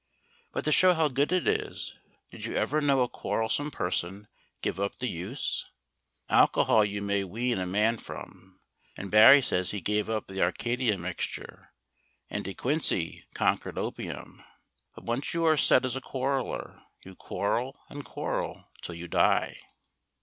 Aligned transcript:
But 0.51 0.65
to 0.65 0.71
show 0.71 0.95
how 0.95 1.09
good 1.09 1.31
it 1.31 1.47
is 1.47 1.93
did 2.31 2.43
you 2.45 2.55
ever 2.55 2.81
know 2.81 3.01
a 3.01 3.07
quarrelsome 3.07 3.69
person 3.69 4.27
give 4.63 4.79
up 4.79 4.97
the 4.97 5.07
use? 5.07 5.69
Alcohol 6.27 6.83
you 6.83 7.03
may 7.03 7.23
wean 7.23 7.59
a 7.59 7.67
man 7.67 7.99
from, 7.99 8.59
and 8.97 9.11
Barrie 9.11 9.43
says 9.43 9.69
he 9.69 9.79
gave 9.79 10.09
up 10.09 10.25
the 10.25 10.41
Arcadia 10.41 10.97
Mixture, 10.97 11.71
and 12.31 12.43
De 12.43 12.55
Quincey 12.55 13.25
conquered 13.35 13.77
opium. 13.77 14.43
But 14.95 15.03
once 15.03 15.35
you 15.35 15.45
are 15.45 15.55
set 15.55 15.85
as 15.85 15.95
a 15.95 16.01
quarreller 16.01 16.81
you 17.03 17.13
quarrel 17.13 17.79
and 17.87 18.03
quarrel 18.03 18.71
till 18.81 18.95
you 18.95 19.07
die. 19.07 19.55